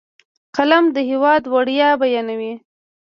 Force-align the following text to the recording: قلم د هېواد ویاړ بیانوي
قلم 0.55 0.85
د 0.95 0.97
هېواد 1.09 1.41
ویاړ 1.51 1.93
بیانوي 2.01 2.53